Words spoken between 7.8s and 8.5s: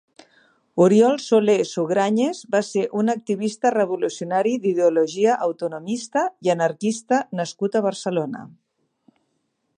a Barcelona.